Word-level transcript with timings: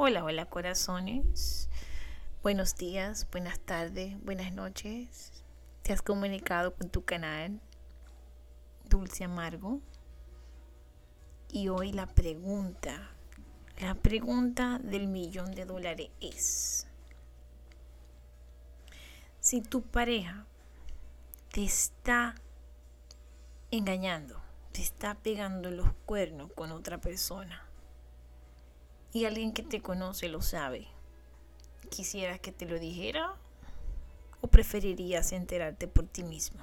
Hola, 0.00 0.22
hola 0.22 0.46
corazones. 0.46 1.68
Buenos 2.40 2.76
días, 2.76 3.26
buenas 3.32 3.58
tardes, 3.58 4.16
buenas 4.22 4.52
noches. 4.52 5.32
Te 5.82 5.92
has 5.92 6.02
comunicado 6.02 6.72
con 6.72 6.88
tu 6.88 7.04
canal 7.04 7.60
Dulce 8.88 9.24
Amargo. 9.24 9.80
Y 11.48 11.66
hoy 11.66 11.90
la 11.90 12.06
pregunta, 12.06 13.10
la 13.80 13.96
pregunta 13.96 14.78
del 14.78 15.08
millón 15.08 15.52
de 15.56 15.64
dólares 15.64 16.10
es, 16.20 16.86
si 19.40 19.62
tu 19.62 19.82
pareja 19.82 20.46
te 21.50 21.64
está 21.64 22.36
engañando, 23.72 24.40
te 24.70 24.80
está 24.80 25.16
pegando 25.16 25.72
los 25.72 25.92
cuernos 26.06 26.52
con 26.52 26.70
otra 26.70 26.98
persona, 26.98 27.67
y 29.12 29.24
alguien 29.24 29.52
que 29.52 29.62
te 29.62 29.80
conoce 29.80 30.28
lo 30.28 30.42
sabe. 30.42 30.86
¿Quisieras 31.90 32.40
que 32.40 32.52
te 32.52 32.66
lo 32.66 32.78
dijera 32.78 33.34
o 34.40 34.48
preferirías 34.48 35.32
enterarte 35.32 35.88
por 35.88 36.06
ti 36.06 36.22
mismo? 36.22 36.60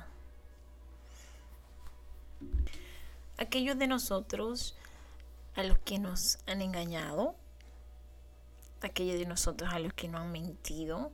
Aquellos 3.37 3.77
de 3.77 3.87
nosotros 3.87 4.75
a 5.55 5.63
los 5.63 5.79
que 5.79 5.99
nos 5.99 6.37
han 6.47 6.61
engañado, 6.61 7.35
aquellos 8.81 9.17
de 9.17 9.25
nosotros 9.25 9.73
a 9.73 9.79
los 9.79 9.93
que 9.93 10.07
no 10.07 10.19
han 10.19 10.31
mentido, 10.31 11.11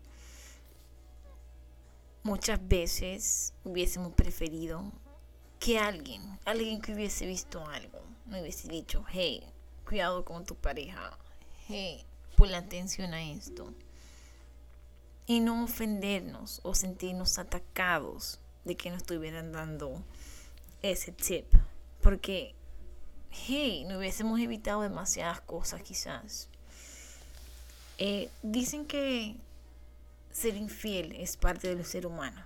muchas 2.23 2.59
veces 2.67 3.53
hubiésemos 3.63 4.13
preferido 4.13 4.91
que 5.59 5.79
alguien, 5.79 6.39
alguien 6.45 6.81
que 6.81 6.93
hubiese 6.93 7.25
visto 7.25 7.65
algo, 7.67 7.99
me 8.25 8.41
hubiese 8.41 8.67
dicho, 8.67 9.05
hey, 9.09 9.43
con 10.23 10.45
tu 10.45 10.55
pareja, 10.55 11.17
hey, 11.67 12.05
la 12.49 12.59
atención 12.59 13.13
a 13.13 13.21
esto. 13.23 13.73
Y 15.27 15.41
no 15.41 15.63
ofendernos 15.63 16.61
o 16.63 16.73
sentirnos 16.73 17.37
atacados 17.37 18.39
de 18.63 18.75
que 18.75 18.89
nos 18.89 19.01
estuvieran 19.01 19.51
dando 19.51 20.01
ese 20.81 21.11
tip. 21.11 21.45
Porque, 22.01 22.55
hey, 23.29 23.85
no 23.85 23.97
hubiésemos 23.97 24.39
evitado 24.39 24.81
demasiadas 24.81 25.41
cosas 25.41 25.83
quizás. 25.83 26.49
Eh, 27.97 28.29
dicen 28.41 28.85
que 28.85 29.35
ser 30.31 30.55
infiel 30.55 31.11
es 31.17 31.37
parte 31.37 31.75
del 31.75 31.85
ser 31.85 32.07
humano, 32.07 32.43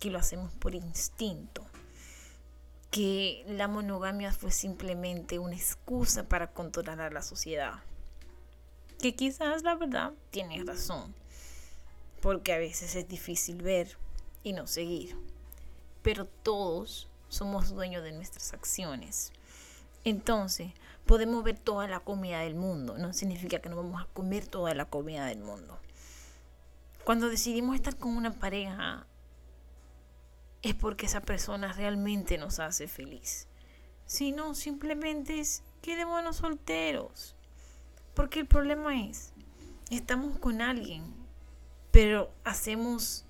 que 0.00 0.10
lo 0.10 0.18
hacemos 0.18 0.52
por 0.54 0.74
instinto, 0.74 1.66
que 2.94 3.44
la 3.48 3.66
monogamia 3.66 4.30
fue 4.30 4.52
simplemente 4.52 5.40
una 5.40 5.56
excusa 5.56 6.28
para 6.28 6.52
controlar 6.52 7.00
a 7.00 7.10
la 7.10 7.22
sociedad 7.22 7.80
que 9.00 9.16
quizás 9.16 9.64
la 9.64 9.74
verdad 9.74 10.12
tiene 10.30 10.62
razón, 10.62 11.12
porque 12.22 12.52
a 12.52 12.58
veces 12.58 12.94
es 12.94 13.08
difícil 13.08 13.62
ver 13.62 13.98
y 14.44 14.52
no 14.52 14.68
seguir, 14.68 15.16
pero 16.02 16.26
todos 16.26 17.08
somos 17.28 17.70
dueños 17.70 18.04
de 18.04 18.12
nuestras 18.12 18.54
acciones. 18.54 19.32
Entonces, 20.04 20.70
podemos 21.04 21.42
ver 21.42 21.58
toda 21.58 21.88
la 21.88 21.98
comida 21.98 22.42
del 22.42 22.54
mundo, 22.54 22.96
no 22.96 23.12
significa 23.12 23.58
que 23.58 23.70
no 23.70 23.74
vamos 23.74 24.00
a 24.00 24.06
comer 24.14 24.46
toda 24.46 24.72
la 24.72 24.84
comida 24.84 25.26
del 25.26 25.40
mundo. 25.40 25.80
Cuando 27.02 27.28
decidimos 27.28 27.74
estar 27.74 27.96
con 27.96 28.16
una 28.16 28.34
pareja, 28.34 29.08
es 30.64 30.74
porque 30.74 31.06
esa 31.06 31.20
persona 31.20 31.72
realmente 31.72 32.38
nos 32.38 32.58
hace 32.58 32.88
feliz. 32.88 33.46
Si 34.06 34.32
no, 34.32 34.54
simplemente 34.54 35.38
es 35.38 35.62
quedémonos 35.82 36.36
solteros. 36.36 37.36
Porque 38.14 38.40
el 38.40 38.46
problema 38.46 39.04
es, 39.04 39.32
estamos 39.90 40.38
con 40.38 40.62
alguien, 40.62 41.04
pero 41.90 42.32
hacemos 42.44 43.26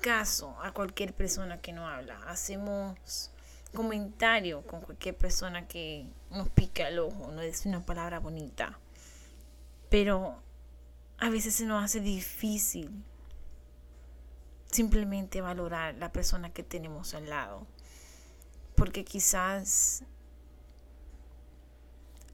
caso 0.00 0.56
a 0.62 0.72
cualquier 0.72 1.12
persona 1.12 1.60
que 1.60 1.72
no 1.72 1.86
habla, 1.86 2.18
hacemos 2.28 3.30
comentario 3.74 4.62
con 4.62 4.80
cualquier 4.80 5.16
persona 5.16 5.66
que 5.66 6.06
nos 6.30 6.48
pica 6.48 6.88
el 6.88 7.00
ojo, 7.00 7.30
no 7.32 7.42
es 7.42 7.66
una 7.66 7.84
palabra 7.84 8.20
bonita, 8.20 8.78
pero 9.90 10.40
a 11.18 11.28
veces 11.28 11.56
se 11.56 11.66
nos 11.66 11.84
hace 11.84 12.00
difícil 12.00 13.04
simplemente 14.70 15.40
valorar 15.40 15.94
la 15.96 16.12
persona 16.12 16.50
que 16.52 16.62
tenemos 16.62 17.14
al 17.14 17.28
lado, 17.28 17.66
porque 18.74 19.04
quizás 19.04 20.04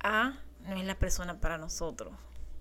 A 0.02 0.38
no 0.66 0.76
es 0.76 0.84
la 0.84 0.98
persona 0.98 1.40
para 1.40 1.58
nosotros. 1.58 2.12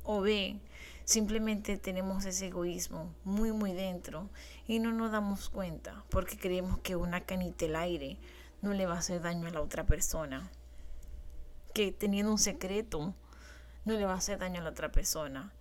O 0.04 0.22
B, 0.22 0.59
simplemente 1.06 1.78
tenemos 1.78 2.26
ese 2.26 2.48
egoísmo 2.48 3.14
muy, 3.24 3.52
muy 3.52 3.74
dentro 3.74 4.30
y 4.68 4.80
no 4.80 4.92
nos 4.92 5.12
damos 5.12 5.50
cuenta 5.50 6.03
porque 6.09 6.38
creemos 6.38 6.80
que 6.80 6.96
una 6.96 7.22
canita 7.22 7.66
al 7.66 7.76
aire 7.76 8.18
no 8.62 8.74
le 8.74 8.86
va 8.86 8.96
a 8.96 9.00
hacer 9.00 9.22
daño 9.22 9.48
a 9.48 9.52
la 9.52 9.62
otra 9.62 9.86
persona. 9.86 10.50
Que 11.74 11.92
teniendo 11.92 12.32
un 12.32 12.40
secreto 12.40 13.14
no 13.86 13.94
le 13.94 14.06
va 14.06 14.14
a 14.14 14.18
hacer 14.18 14.40
daño 14.40 14.62
a 14.62 14.64
la 14.64 14.70
otra 14.72 14.92
persona. 14.92 15.52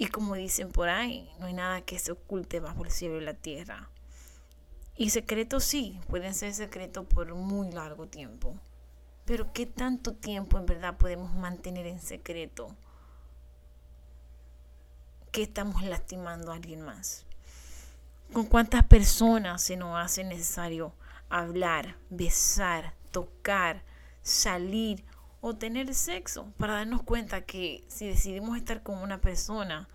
Y 0.00 0.06
como 0.06 0.34
dicen 0.34 0.72
por 0.72 0.88
ahí, 0.88 1.30
no 1.38 1.44
hay 1.44 1.52
nada 1.52 1.82
que 1.82 1.98
se 1.98 2.10
oculte 2.10 2.58
bajo 2.58 2.86
el 2.86 2.90
cielo 2.90 3.18
y 3.18 3.20
la 3.20 3.34
tierra. 3.34 3.90
Y 4.96 5.10
secretos 5.10 5.62
sí, 5.62 6.00
pueden 6.08 6.32
ser 6.32 6.54
secretos 6.54 7.04
por 7.04 7.34
muy 7.34 7.70
largo 7.70 8.06
tiempo. 8.06 8.58
Pero 9.26 9.52
¿qué 9.52 9.66
tanto 9.66 10.14
tiempo 10.14 10.56
en 10.56 10.64
verdad 10.64 10.96
podemos 10.96 11.34
mantener 11.34 11.86
en 11.86 12.00
secreto 12.00 12.74
que 15.32 15.42
estamos 15.42 15.82
lastimando 15.82 16.50
a 16.50 16.54
alguien 16.54 16.80
más? 16.80 17.26
¿Con 18.32 18.46
cuántas 18.46 18.84
personas 18.84 19.60
se 19.60 19.76
nos 19.76 19.98
hace 19.98 20.24
necesario 20.24 20.94
hablar, 21.28 21.96
besar, 22.08 22.94
tocar, 23.10 23.82
salir 24.22 25.04
o 25.40 25.56
tener 25.56 25.94
sexo 25.94 26.52
para 26.58 26.74
darnos 26.74 27.02
cuenta 27.02 27.42
que 27.42 27.84
si 27.88 28.06
decidimos 28.06 28.56
estar 28.56 28.82
con 28.82 28.98
una 28.98 29.20
persona 29.20 29.88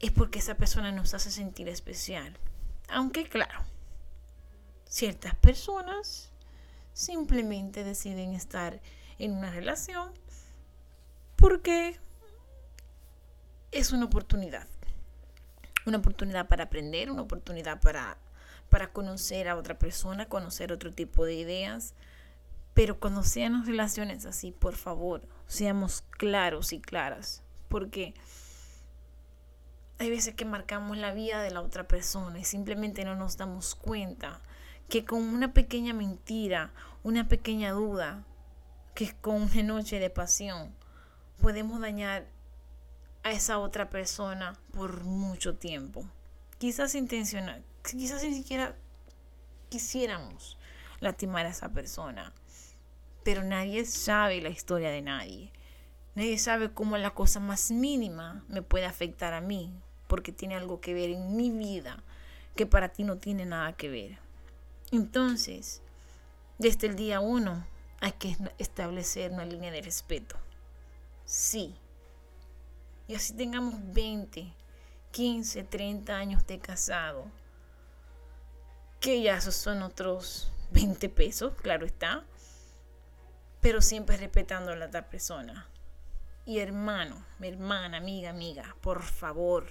es 0.00 0.10
porque 0.10 0.38
esa 0.38 0.56
persona 0.56 0.92
nos 0.92 1.14
hace 1.14 1.30
sentir 1.30 1.68
especial? 1.68 2.36
Aunque 2.88 3.28
claro, 3.28 3.60
ciertas 4.88 5.34
personas 5.36 6.32
simplemente 6.92 7.84
deciden 7.84 8.34
estar 8.34 8.80
en 9.18 9.32
una 9.32 9.50
relación 9.50 10.12
porque 11.36 11.98
es 13.72 13.92
una 13.92 14.06
oportunidad. 14.06 14.66
Una 15.86 15.98
oportunidad 15.98 16.48
para 16.48 16.64
aprender, 16.64 17.10
una 17.10 17.22
oportunidad 17.22 17.80
para, 17.80 18.18
para 18.68 18.92
conocer 18.92 19.48
a 19.48 19.56
otra 19.56 19.78
persona, 19.78 20.28
conocer 20.28 20.72
otro 20.72 20.92
tipo 20.92 21.24
de 21.24 21.34
ideas. 21.34 21.94
Pero 22.80 22.98
cuando 22.98 23.22
sean 23.24 23.66
relaciones 23.66 24.24
así, 24.24 24.52
por 24.52 24.74
favor, 24.74 25.20
seamos 25.46 26.00
claros 26.12 26.72
y 26.72 26.80
claras. 26.80 27.42
Porque 27.68 28.14
hay 29.98 30.08
veces 30.08 30.34
que 30.34 30.46
marcamos 30.46 30.96
la 30.96 31.12
vida 31.12 31.42
de 31.42 31.50
la 31.50 31.60
otra 31.60 31.86
persona 31.86 32.38
y 32.38 32.44
simplemente 32.44 33.04
no 33.04 33.16
nos 33.16 33.36
damos 33.36 33.74
cuenta 33.74 34.40
que 34.88 35.04
con 35.04 35.20
una 35.20 35.52
pequeña 35.52 35.92
mentira, 35.92 36.72
una 37.02 37.28
pequeña 37.28 37.72
duda, 37.72 38.24
que 38.94 39.12
con 39.12 39.42
una 39.42 39.62
noche 39.62 39.98
de 39.98 40.08
pasión, 40.08 40.74
podemos 41.38 41.82
dañar 41.82 42.28
a 43.24 43.32
esa 43.32 43.58
otra 43.58 43.90
persona 43.90 44.58
por 44.72 45.04
mucho 45.04 45.54
tiempo. 45.54 46.06
Quizás 46.56 46.94
intencional, 46.94 47.62
quizás 47.82 48.22
ni 48.24 48.32
siquiera 48.32 48.74
quisiéramos 49.68 50.56
lastimar 51.00 51.44
a 51.44 51.50
esa 51.50 51.68
persona, 51.68 52.32
pero 53.24 53.42
nadie 53.42 53.84
sabe 53.84 54.40
la 54.40 54.48
historia 54.48 54.90
de 54.90 55.02
nadie. 55.02 55.52
Nadie 56.14 56.38
sabe 56.38 56.72
cómo 56.72 56.96
la 56.96 57.14
cosa 57.14 57.40
más 57.40 57.70
mínima 57.70 58.44
me 58.48 58.62
puede 58.62 58.86
afectar 58.86 59.32
a 59.32 59.40
mí, 59.40 59.72
porque 60.06 60.32
tiene 60.32 60.56
algo 60.56 60.80
que 60.80 60.94
ver 60.94 61.10
en 61.10 61.36
mi 61.36 61.50
vida 61.50 62.02
que 62.56 62.66
para 62.66 62.88
ti 62.88 63.04
no 63.04 63.18
tiene 63.18 63.46
nada 63.46 63.74
que 63.74 63.88
ver. 63.88 64.18
Entonces, 64.90 65.82
desde 66.58 66.88
el 66.88 66.96
día 66.96 67.20
uno 67.20 67.64
hay 68.00 68.12
que 68.12 68.36
establecer 68.58 69.30
una 69.30 69.44
línea 69.44 69.70
de 69.70 69.82
respeto. 69.82 70.36
Sí. 71.24 71.76
Y 73.06 73.14
así 73.14 73.34
tengamos 73.34 73.74
20, 73.92 74.52
15, 75.12 75.64
30 75.64 76.16
años 76.16 76.46
de 76.46 76.58
casado. 76.58 77.26
Que 78.98 79.22
ya 79.22 79.36
esos 79.36 79.54
son 79.54 79.82
otros 79.82 80.52
20 80.72 81.08
pesos, 81.08 81.54
claro 81.62 81.86
está. 81.86 82.24
Pero 83.60 83.82
siempre 83.82 84.16
respetando 84.16 84.72
a 84.72 84.76
la 84.76 84.86
otra 84.86 85.08
persona. 85.08 85.68
Y 86.46 86.58
hermano, 86.58 87.24
mi 87.38 87.48
hermana, 87.48 87.98
amiga, 87.98 88.30
amiga, 88.30 88.74
por 88.80 89.02
favor, 89.02 89.66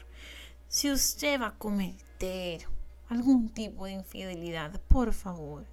si 0.68 0.92
usted 0.92 1.42
va 1.42 1.48
a 1.48 1.58
cometer 1.58 2.68
algún 3.10 3.50
tipo 3.50 3.86
de 3.86 3.94
infidelidad, 3.94 4.80
por 4.88 5.14
favor, 5.14 5.66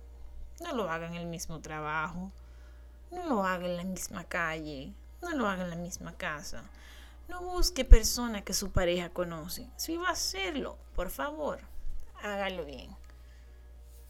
no 0.60 0.74
lo 0.74 0.90
haga 0.90 1.06
en 1.06 1.14
el 1.14 1.26
mismo 1.26 1.60
trabajo, 1.60 2.32
no 3.10 3.26
lo 3.26 3.44
haga 3.44 3.66
en 3.66 3.76
la 3.76 3.84
misma 3.84 4.24
calle, 4.24 4.94
no 5.20 5.30
lo 5.32 5.46
haga 5.48 5.64
en 5.64 5.70
la 5.70 5.76
misma 5.76 6.16
casa. 6.16 6.64
No 7.28 7.42
busque 7.42 7.84
personas 7.84 8.42
que 8.42 8.54
su 8.54 8.70
pareja 8.70 9.10
conoce. 9.10 9.68
Si 9.76 9.96
va 9.96 10.08
a 10.08 10.12
hacerlo, 10.12 10.78
por 10.94 11.10
favor, 11.10 11.60
hágalo 12.22 12.64
bien. 12.64 12.96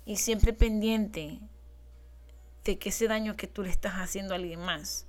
Y 0.05 0.17
siempre 0.17 0.53
pendiente 0.53 1.41
de 2.67 2.79
que 2.79 2.89
ese 2.89 3.07
daño 3.07 3.37
que 3.37 3.47
tú 3.47 3.63
le 3.63 3.71
estás 3.71 3.95
haciendo 3.95 4.35
a 4.35 4.37
alguien 4.37 4.61
más, 4.61 5.07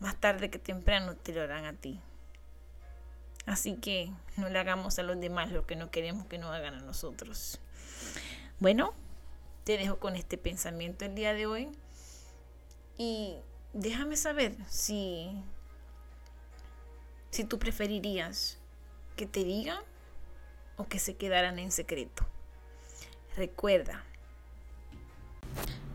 más 0.00 0.20
tarde 0.20 0.50
que 0.50 0.58
temprano 0.58 1.16
te 1.16 1.32
lo 1.32 1.42
harán 1.42 1.64
a 1.64 1.72
ti. 1.72 1.98
Así 3.46 3.76
que 3.76 4.12
no 4.36 4.50
le 4.50 4.58
hagamos 4.58 4.98
a 4.98 5.02
los 5.02 5.18
demás 5.18 5.50
lo 5.50 5.66
que 5.66 5.76
no 5.76 5.90
queremos 5.90 6.26
que 6.26 6.36
nos 6.36 6.54
hagan 6.54 6.74
a 6.74 6.80
nosotros. 6.80 7.58
Bueno, 8.60 8.92
te 9.64 9.78
dejo 9.78 9.98
con 9.98 10.14
este 10.14 10.36
pensamiento 10.36 11.06
el 11.06 11.14
día 11.14 11.32
de 11.32 11.46
hoy. 11.46 11.70
Y 12.98 13.38
déjame 13.72 14.16
saber 14.16 14.54
si, 14.68 15.42
si 17.30 17.44
tú 17.44 17.58
preferirías 17.58 18.58
que 19.16 19.24
te 19.24 19.42
digan 19.42 19.82
o 20.76 20.86
que 20.86 20.98
se 20.98 21.16
quedaran 21.16 21.58
en 21.58 21.72
secreto. 21.72 22.26
Recuerda 23.36 24.04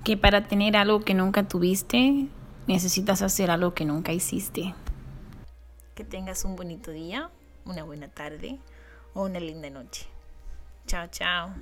que 0.04 0.18
para 0.18 0.48
tener 0.48 0.76
algo 0.76 1.02
que 1.02 1.14
nunca 1.14 1.44
tuviste, 1.48 2.28
necesitas 2.68 3.22
hacer 3.22 3.50
algo 3.52 3.74
que 3.74 3.86
nunca 3.86 4.12
hiciste. 4.12 4.76
Que 5.96 6.04
tengas 6.04 6.44
un 6.44 6.56
bonito 6.56 6.92
día, 6.92 7.30
una 7.66 7.84
buena 7.84 8.08
tarde 8.08 8.60
o 9.14 9.24
una 9.24 9.40
linda 9.40 9.70
noche. 9.70 10.06
Chao, 10.88 11.08
chao. 11.10 11.54